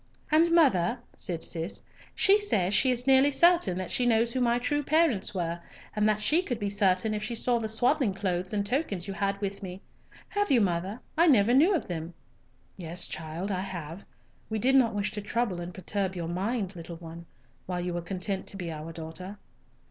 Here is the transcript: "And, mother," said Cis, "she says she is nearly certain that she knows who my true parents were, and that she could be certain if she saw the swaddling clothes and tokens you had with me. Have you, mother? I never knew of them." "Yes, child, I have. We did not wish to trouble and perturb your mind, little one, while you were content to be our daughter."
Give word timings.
"And, 0.31 0.49
mother," 0.49 0.97
said 1.15 1.43
Cis, 1.43 1.83
"she 2.15 2.39
says 2.39 2.73
she 2.73 2.89
is 2.89 3.05
nearly 3.05 3.29
certain 3.29 3.77
that 3.77 3.91
she 3.91 4.07
knows 4.07 4.33
who 4.33 4.41
my 4.41 4.57
true 4.57 4.81
parents 4.81 5.35
were, 5.35 5.59
and 5.95 6.09
that 6.09 6.21
she 6.21 6.41
could 6.41 6.57
be 6.57 6.71
certain 6.71 7.13
if 7.13 7.21
she 7.23 7.35
saw 7.35 7.59
the 7.59 7.69
swaddling 7.69 8.15
clothes 8.15 8.51
and 8.51 8.65
tokens 8.65 9.07
you 9.07 9.13
had 9.13 9.39
with 9.41 9.61
me. 9.61 9.79
Have 10.29 10.49
you, 10.49 10.59
mother? 10.59 11.01
I 11.15 11.27
never 11.27 11.53
knew 11.53 11.75
of 11.75 11.87
them." 11.87 12.15
"Yes, 12.77 13.05
child, 13.05 13.51
I 13.51 13.61
have. 13.61 14.03
We 14.49 14.57
did 14.57 14.73
not 14.73 14.95
wish 14.95 15.11
to 15.11 15.21
trouble 15.21 15.61
and 15.61 15.71
perturb 15.71 16.15
your 16.15 16.27
mind, 16.27 16.75
little 16.75 16.97
one, 16.97 17.27
while 17.67 17.79
you 17.81 17.93
were 17.93 18.01
content 18.01 18.47
to 18.47 18.57
be 18.57 18.71
our 18.71 18.91
daughter." 18.91 19.37